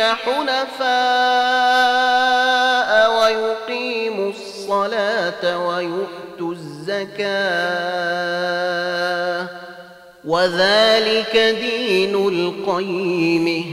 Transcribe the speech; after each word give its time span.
حنفاء 0.00 0.88
ويقيموا 3.20 4.30
الصلاة 4.30 5.66
ويؤتوا 5.66 6.52
الزكاة 6.52 7.28
وذلك 10.24 11.56
دين 11.60 12.14
القيم. 12.14 13.64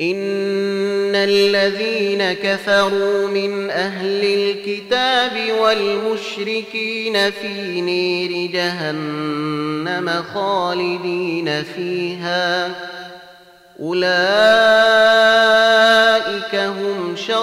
إن 0.00 1.14
الذين 1.14 2.32
كفروا 2.32 3.28
من 3.28 3.70
أهل 3.70 4.24
الكتاب 4.24 5.52
والمشركين 5.60 7.30
في 7.30 7.80
نير 7.80 8.50
جهنم 8.52 10.24
خالدين 10.34 11.62
فيها. 11.62 12.70
أولئك 13.80 14.06
هم 14.26 14.65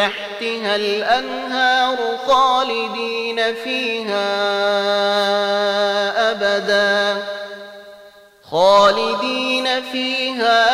تحتها 0.00 0.76
الأنهار 0.76 1.96
خالدين 2.26 3.54
فيها 3.54 4.30
أبدا. 6.30 7.22
خالدين 8.50 9.82
فيها 9.82 10.66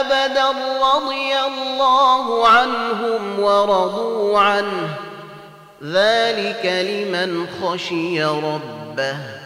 أبدا. 0.00 0.48
رضي 0.94 1.38
الله 1.38 2.48
عنهم 2.48 3.40
ورضوا 3.40 4.38
عنه. 4.38 4.88
ذلك 5.84 6.66
لمن 6.66 7.46
خشي 7.62 8.24
ربه. 8.24 9.39